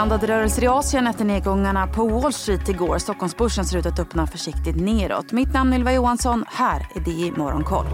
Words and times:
Blandade 0.00 0.26
rörelser 0.26 0.64
i 0.64 0.66
Asien 0.66 1.06
efter 1.06 1.24
nedgångarna 1.24 1.86
på 1.86 2.08
Wall 2.08 2.32
Street 2.32 2.68
igår. 2.68 2.98
Stockholmsbörsen 2.98 3.64
ser 3.64 3.78
ut 3.78 3.86
att 3.86 3.98
öppna 3.98 4.26
försiktigt 4.26 4.76
neråt. 4.76 5.32
Mitt 5.32 5.54
namn 5.54 5.72
är 5.72 5.76
Ylva 5.78 5.92
Johansson. 5.92 6.44
Här 6.48 6.86
är 6.94 7.00
DI 7.00 7.32
Morgonkoll. 7.36 7.86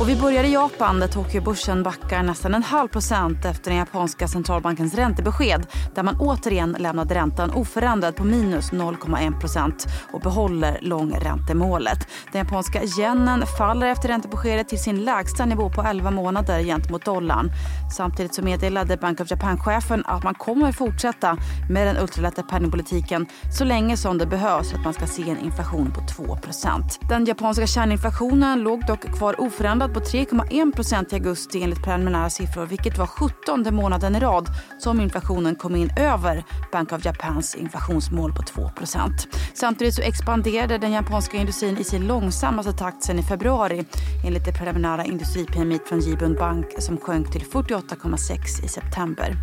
Och 0.00 0.08
vi 0.08 0.16
börjar 0.16 0.44
i 0.44 0.52
Japan 0.52 1.00
där 1.00 1.08
Tokyobörsen 1.08 1.82
backar 1.82 2.22
nästan 2.22 2.54
en 2.54 2.62
halv 2.62 2.88
procent 2.88 3.44
efter 3.44 3.70
den 3.70 3.78
japanska 3.78 4.28
centralbankens 4.28 4.94
räntebesked 4.94 5.66
där 5.94 6.02
man 6.02 6.16
återigen 6.20 6.76
lämnade 6.78 7.14
räntan 7.14 7.50
oförändrad 7.50 8.16
på 8.16 8.24
minus 8.24 8.72
0,1 8.72 9.40
procent 9.40 9.86
och 10.12 10.20
behåller 10.20 10.78
långräntemålet. 10.82 11.98
Den 12.32 12.38
japanska 12.38 12.80
yenen 12.98 13.46
faller 13.58 13.86
efter 13.86 14.08
räntebeskedet 14.08 14.68
till 14.68 14.82
sin 14.82 15.04
lägsta 15.04 15.44
nivå 15.44 15.70
på 15.70 15.82
11 15.82 16.10
månader 16.10 16.62
gentemot 16.62 17.04
dollarn. 17.04 17.50
Samtidigt 17.96 18.34
så 18.34 18.42
meddelade 18.42 18.96
Bank 18.96 19.20
of 19.20 19.30
Japan-chefen 19.30 20.02
att 20.06 20.24
man 20.24 20.34
kommer 20.34 20.72
fortsätta 20.72 21.36
med 21.70 21.86
den 21.86 21.96
ultralätta 22.02 22.42
penningpolitiken 22.42 23.26
så 23.58 23.64
länge 23.64 23.96
som 23.96 24.18
det 24.18 24.26
behövs 24.26 24.70
för 24.70 24.78
att 24.78 24.84
man 24.84 24.94
ska 24.94 25.06
se 25.06 25.30
en 25.30 25.38
inflation 25.38 25.92
på 25.92 26.00
2% 26.00 27.08
Den 27.08 27.24
japanska 27.24 27.66
kärninflationen 27.66 28.60
låg 28.60 28.86
dock 28.86 29.00
kvar 29.18 29.40
oförändrad 29.40 29.87
på 29.88 30.00
3,1 30.00 30.72
procent 30.72 31.12
i 31.12 31.16
augusti 31.16 31.62
enligt 31.62 31.82
preliminära 31.82 32.30
siffror 32.30 32.66
vilket 32.66 32.98
var 32.98 33.06
17 33.06 33.74
månaden 33.74 34.16
i 34.16 34.20
rad 34.20 34.46
som 34.78 35.00
inflationen 35.00 35.54
kom 35.54 35.76
in 35.76 35.90
över 35.98 36.44
Bank 36.72 36.92
of 36.92 37.04
Japans 37.04 37.54
inflationsmål 37.54 38.32
på 38.32 38.42
2 38.42 38.68
procent. 38.68 39.28
Samtidigt 39.54 39.94
så 39.94 40.02
expanderade 40.02 40.78
den 40.78 40.92
japanska 40.92 41.36
industrin 41.36 41.78
i 41.78 41.84
sin 41.84 42.06
långsammaste 42.06 42.72
takt 42.72 43.02
sen 43.02 43.18
i 43.18 43.22
februari 43.22 43.84
enligt 44.26 44.44
det 44.44 44.52
preliminära 44.52 45.04
industri 45.04 45.46
från 45.88 46.00
Jibun 46.00 46.34
Bank 46.34 46.66
som 46.78 46.98
sjönk 46.98 47.32
till 47.32 47.42
48,6 47.42 48.64
i 48.64 48.68
september. 48.68 49.36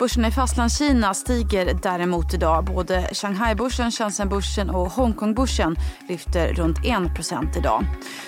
Börserna 0.00 0.28
i 0.28 0.30
Fastlandskina 0.30 1.14
stiger 1.14 1.74
däremot 1.82 2.34
idag. 2.34 2.64
Både 2.64 3.08
Shanghai-börsen, 3.12 3.90
Shenzhen-börsen 3.90 4.70
och 4.70 4.90
Hongkong-börsen 4.90 5.76
lyfter 6.08 6.52
runt 6.52 6.78
1% 6.78 7.58
idag. 7.58 7.84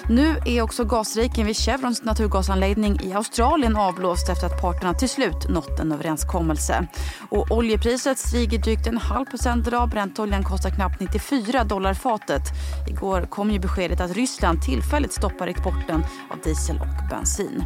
Nu 0.09 0.37
är 0.47 0.63
också 0.63 0.85
gasstrejken 0.85 1.47
vid 1.47 1.57
Chevrons 1.57 2.05
naturgasanläggning 2.05 3.01
i 3.03 3.13
Australien 3.13 3.77
avblåst 3.77 4.29
efter 4.29 4.47
att 4.47 4.61
parterna 4.61 4.95
till 4.95 5.09
slut 5.09 5.49
nått 5.49 5.81
en 5.81 5.93
överenskommelse. 5.93 6.87
Och 7.29 7.51
oljepriset 7.51 8.19
stiger 8.19 8.59
drygt 8.59 8.87
en 8.87 8.99
halv 8.99 9.25
procent 9.25 9.69
idag. 9.69 9.89
Bräntoljan 9.89 10.45
kostar 10.45 10.71
knappt 10.71 11.01
94 11.01 11.65
dollar 11.65 11.95
fatet. 11.95 12.43
Igår 12.89 13.27
kom 13.31 13.51
ju 13.51 13.59
beskedet 13.59 14.01
att 14.01 14.13
Ryssland 14.13 14.63
tillfälligt 14.63 15.13
stoppar 15.13 15.47
exporten 15.47 16.05
av 16.31 16.39
diesel 16.45 16.77
och 16.77 17.09
bensin. 17.11 17.65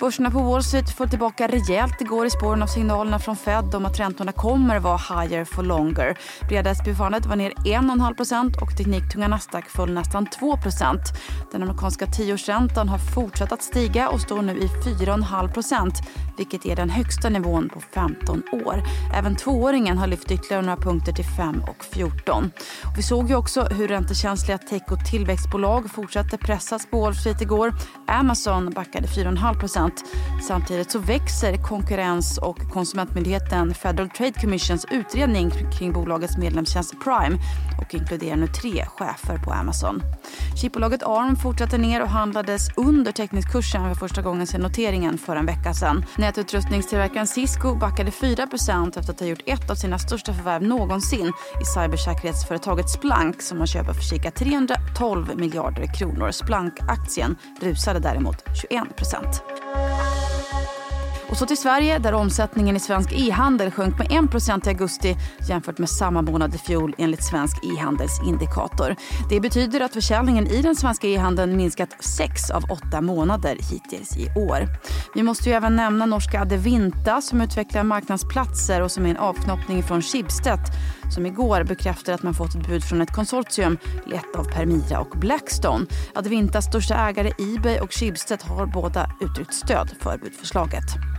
Börserna 0.00 0.30
på 0.30 0.38
Wall 0.38 0.64
Street 0.64 0.90
föll 0.90 1.10
tillbaka 1.10 1.48
rejält 1.48 2.00
igår 2.00 2.26
i 2.26 2.30
spåren 2.30 2.62
av 2.62 2.66
signalerna 2.66 3.18
från 3.18 3.37
Fed 3.38 3.74
om 3.74 3.86
att 3.86 4.00
räntorna 4.00 4.32
kommer 4.32 4.78
vara 4.78 4.96
higher 4.96 5.44
for 5.44 5.62
longer. 5.62 6.18
Breda 6.48 6.74
sp 6.80 6.86
var 6.98 7.36
ner 7.36 7.50
1,5% 7.50 8.62
och 8.62 8.76
tekniktunga 8.76 9.28
Nasdaq 9.28 9.68
föll 9.68 9.94
nästan 9.94 10.26
2% 10.26 10.98
Den 11.52 11.62
amerikanska 11.62 12.06
tioårsräntan 12.06 12.88
har 12.88 12.98
fortsatt 12.98 13.52
att 13.52 13.62
stiga 13.62 14.08
och 14.08 14.20
står 14.20 14.42
nu 14.42 14.58
i 14.58 14.66
4,5% 14.66 15.92
vilket 16.38 16.66
är 16.66 16.76
den 16.76 16.90
högsta 16.90 17.28
nivån 17.28 17.68
på 17.68 17.80
15 17.80 18.42
år. 18.52 18.82
Även 19.14 19.36
tvååringen 19.36 19.98
har 19.98 20.06
lyft 20.06 20.30
ytterligare 20.30 20.62
några 20.62 20.76
punkter 20.76 21.12
till 21.12 21.24
5 21.24 21.62
och 21.68 21.84
14. 21.84 22.50
Och 22.84 22.98
vi 22.98 23.02
såg 23.02 23.28
ju 23.28 23.34
också 23.34 23.62
hur 23.62 23.88
räntekänsliga 23.88 24.58
tech 24.58 24.82
och 24.90 25.04
tillväxtbolag 25.10 25.90
fortsatte 25.90 26.38
pressas 26.38 26.86
på 26.90 27.00
Wall 27.00 27.14
Street 27.14 27.40
igår. 27.40 27.74
Amazon 28.06 28.70
backade 28.70 29.06
4,5% 29.06 29.90
Samtidigt 30.42 30.90
så 30.90 30.98
växer 30.98 31.62
konkurrens 31.62 32.38
och 32.38 32.58
konsumentmiljö 32.72 33.27
myndigheten 33.28 33.74
Federal 33.74 34.08
Trade 34.08 34.32
Commissions 34.40 34.86
utredning 34.90 35.50
kring 35.78 35.92
bolagets 35.92 36.36
medlemstjänst 36.36 36.94
Prime 37.04 37.38
och 37.80 37.94
inkluderar 37.94 38.36
nu 38.36 38.46
tre 38.46 38.84
chefer 38.86 39.38
på 39.38 39.52
Amazon. 39.52 40.02
Chipbolaget 40.60 41.02
ARM 41.02 41.36
fortsatte 41.36 41.78
ner 41.78 42.02
och 42.02 42.08
handlades 42.08 42.68
under 42.76 43.12
teckningskursen 43.12 43.88
för 43.88 43.94
första 43.94 44.22
gången 44.22 44.46
sedan 44.46 44.60
noteringen 44.60 45.18
för 45.18 45.36
en 45.36 45.46
vecka 45.46 45.74
sedan. 45.74 46.04
Nätutrustningstillverkaren 46.16 47.26
Cisco 47.26 47.74
backade 47.74 48.10
4% 48.10 48.98
efter 48.98 49.12
att 49.12 49.20
ha 49.20 49.26
gjort 49.26 49.42
ett 49.46 49.70
av 49.70 49.74
sina 49.74 49.98
största 49.98 50.34
förvärv 50.34 50.62
någonsin 50.62 51.32
i 51.62 51.64
cybersäkerhetsföretaget 51.64 52.90
Splunk 52.90 53.42
som 53.42 53.58
man 53.58 53.66
köper 53.66 53.92
för 53.92 54.02
cirka 54.02 54.30
312 54.30 55.36
miljarder 55.36 55.94
kronor. 55.94 56.30
Splunk-aktien 56.30 57.36
rusade 57.60 57.98
däremot 57.98 58.44
21 58.54 58.96
och 61.30 61.36
så 61.36 61.46
till 61.46 61.56
Sverige 61.56 61.98
där 61.98 62.12
omsättningen 62.12 62.76
i 62.76 62.80
svensk 62.80 63.12
e-handel 63.12 63.70
sjönk 63.70 63.98
med 63.98 64.06
1 64.56 64.66
i 64.66 64.68
augusti 64.68 65.16
jämfört 65.48 65.78
med 65.78 65.88
samma 65.88 66.22
månad 66.22 66.54
i 66.54 66.58
fjol 66.58 66.94
enligt 66.98 67.24
Svensk 67.24 67.64
e-handelsindikator. 67.64 68.96
Det 69.30 69.40
betyder 69.40 69.80
att 69.80 69.92
försäljningen 69.92 70.46
i 70.46 70.62
den 70.62 70.76
svenska 70.76 71.06
e-handeln 71.06 71.56
minskat 71.56 72.04
sex 72.04 72.50
av 72.50 72.64
åtta 72.70 73.00
månader 73.00 73.56
hittills 73.70 74.16
i 74.16 74.40
år. 74.40 74.66
Vi 75.14 75.22
måste 75.22 75.48
ju 75.48 75.54
även 75.54 75.76
nämna 75.76 76.06
norska 76.06 76.40
Adevinta 76.40 77.20
som 77.20 77.40
utvecklar 77.40 77.82
marknadsplatser 77.84 78.82
och 78.82 78.90
som 78.90 79.06
är 79.06 79.10
en 79.10 79.16
avknoppning 79.16 79.82
från 79.82 80.02
Schibsted 80.02 80.60
som 81.14 81.26
igår 81.26 81.64
bekräftade 81.64 82.14
att 82.14 82.22
man 82.22 82.34
fått 82.34 82.54
ett 82.54 82.66
bud 82.68 82.84
från 82.84 83.00
ett 83.00 83.12
konsortium 83.12 83.78
lett 84.06 84.36
av 84.36 84.44
Permira 84.44 85.00
och 85.00 85.18
Blackstone. 85.18 85.86
Adevintas 86.14 86.64
största 86.64 86.94
ägare 86.94 87.32
Ebay 87.38 87.80
och 87.80 87.92
Schibsted 87.92 88.42
har 88.42 88.66
båda 88.66 89.10
uttryckt 89.20 89.54
stöd 89.54 89.90
för 90.00 90.18
budförslaget. 90.18 91.17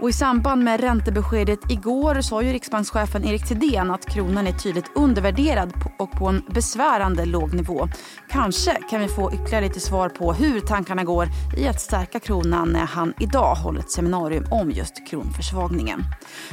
Och 0.00 0.08
I 0.08 0.12
samband 0.12 0.64
med 0.64 0.80
räntebeskedet 0.80 1.70
igår 1.70 2.20
sa 2.20 2.42
ju 2.42 2.52
riksbankschefen 2.52 3.24
Erik 3.24 3.48
Thedéen 3.48 3.90
att 3.90 4.06
kronan 4.06 4.46
är 4.46 4.52
tydligt 4.52 4.90
undervärderad 4.94 5.72
och 5.98 6.10
på 6.10 6.26
en 6.26 6.42
besvärande 6.48 7.24
låg 7.24 7.54
nivå. 7.54 7.88
Kanske 8.30 8.78
kan 8.90 9.00
vi 9.00 9.08
få 9.08 9.32
ytterligare 9.32 9.64
lite 9.64 9.80
svar 9.80 10.08
på 10.08 10.32
hur 10.32 10.60
tankarna 10.60 11.04
går 11.04 11.28
i 11.56 11.68
att 11.68 11.80
stärka 11.80 12.20
kronan 12.20 12.68
när 12.68 12.86
han 12.86 13.14
idag 13.18 13.54
håller 13.54 13.80
ett 13.80 13.90
seminarium 13.90 14.44
om 14.50 14.70
just 14.70 15.06
kronförsvagningen. 15.10 16.04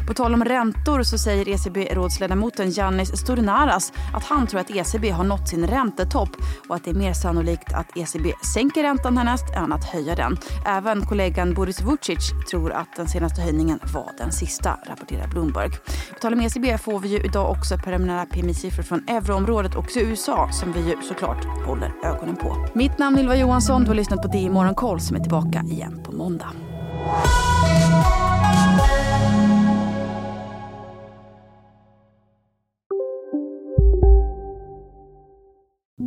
På 0.07 0.13
tal 0.13 0.33
om 0.33 0.43
räntor 0.45 1.03
så 1.03 1.17
säger 1.17 1.49
ECB-rådsledamoten 1.49 2.69
Giannis 2.69 3.17
Stornaras 3.17 3.93
att 4.13 4.23
han 4.23 4.47
tror 4.47 4.59
att 4.59 4.71
ECB 4.71 5.09
har 5.09 5.23
nått 5.23 5.49
sin 5.49 5.67
räntetopp 5.67 6.29
och 6.69 6.75
att 6.75 6.83
det 6.83 6.89
är 6.89 6.95
mer 6.95 7.13
sannolikt 7.13 7.73
att 7.73 7.97
ECB 7.97 8.33
sänker 8.53 8.83
räntan 8.83 9.17
härnäst 9.17 9.49
än 9.55 9.73
att 9.73 9.85
höja 9.85 10.15
den. 10.15 10.37
Även 10.65 11.05
kollegan 11.05 11.53
Boris 11.53 11.81
Vucic 11.81 12.31
tror 12.49 12.71
att 12.71 12.95
den 12.95 13.07
senaste 13.07 13.34
höjningen 13.37 13.79
var 13.93 14.11
den 14.17 14.31
sista, 14.31 14.79
rapporterar 14.87 15.27
Bloomberg. 15.27 15.69
På 16.13 16.19
tal 16.21 16.33
om 16.33 16.41
ECB 16.41 16.77
får 16.77 16.99
vi 16.99 17.09
ju 17.09 17.19
idag 17.19 17.51
också 17.51 17.77
preliminära 17.77 18.25
PMI-siffror 18.25 18.83
från 18.83 19.03
euroområdet 19.07 19.75
och 19.75 19.87
USA 19.95 20.49
som 20.51 20.73
vi 20.73 20.79
ju 20.79 20.95
såklart 21.01 21.45
håller 21.65 21.93
ögonen 22.03 22.35
på. 22.35 22.67
Mitt 22.73 22.97
namn 22.97 23.17
är 23.17 23.21
Ylva 23.21 23.35
Johansson. 23.35 23.81
Du 23.81 23.87
har 23.87 23.95
lyssnat 23.95 24.21
på 24.21 24.27
DI 24.27 24.49
Morgonkoll 24.49 24.99
som 24.99 25.15
är 25.15 25.19
tillbaka 25.19 25.63
igen 25.69 26.03
på 26.03 26.11
måndag. 26.11 26.51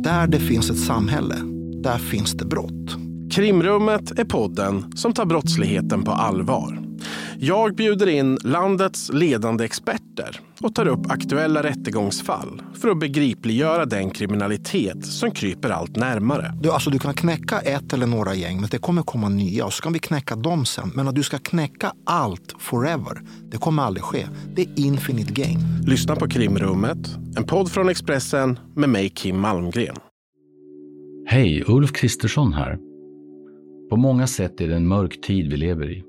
Där 0.03 0.27
det 0.27 0.39
finns 0.39 0.69
ett 0.69 0.79
samhälle, 0.79 1.35
där 1.83 1.97
finns 1.97 2.31
det 2.31 2.45
brott. 2.45 2.97
Krimrummet 3.31 4.19
är 4.19 4.25
podden 4.25 4.97
som 4.97 5.13
tar 5.13 5.25
brottsligheten 5.25 6.03
på 6.03 6.11
allvar. 6.11 6.88
Jag 7.41 7.75
bjuder 7.75 8.07
in 8.07 8.37
landets 8.43 9.11
ledande 9.13 9.65
experter 9.65 10.39
och 10.61 10.75
tar 10.75 10.87
upp 10.87 11.11
aktuella 11.11 11.63
rättegångsfall 11.63 12.61
för 12.81 12.89
att 12.89 12.99
begripliggöra 12.99 13.85
den 13.85 14.09
kriminalitet 14.09 15.05
som 15.05 15.31
kryper 15.31 15.69
allt 15.69 15.95
närmare. 15.95 16.53
Du, 16.61 16.71
alltså, 16.71 16.89
du 16.89 16.99
kan 16.99 17.13
knäcka 17.13 17.59
ett 17.59 17.93
eller 17.93 18.07
några 18.07 18.35
gäng, 18.35 18.61
men 18.61 18.69
det 18.69 18.77
kommer 18.77 19.01
komma 19.01 19.29
nya 19.29 19.65
och 19.65 19.73
så 19.73 19.83
kan 19.83 19.93
vi 19.93 19.99
knäcka 19.99 20.35
dem 20.35 20.65
sen. 20.65 20.91
Men 20.95 21.07
att 21.07 21.15
du 21.15 21.23
ska 21.23 21.37
knäcka 21.37 21.93
allt 22.05 22.55
forever, 22.59 23.21
det 23.51 23.57
kommer 23.57 23.83
aldrig 23.83 24.03
ske. 24.03 24.27
Det 24.55 24.61
är 24.61 24.79
infinite 24.79 25.33
gain. 25.33 25.59
Lyssna 25.87 26.15
på 26.15 26.27
Krimrummet, 26.27 27.17
en 27.37 27.43
podd 27.43 27.71
från 27.71 27.89
Expressen 27.89 28.59
med 28.75 28.89
mig 28.89 29.09
Kim 29.09 29.39
Malmgren. 29.39 29.95
Hej, 31.27 31.63
Ulf 31.67 31.91
Kristersson 31.91 32.53
här. 32.53 32.77
På 33.89 33.95
många 33.97 34.27
sätt 34.27 34.61
är 34.61 34.67
det 34.67 34.75
en 34.75 34.87
mörk 34.87 35.21
tid 35.21 35.51
vi 35.51 35.57
lever 35.57 35.91
i. 35.91 36.08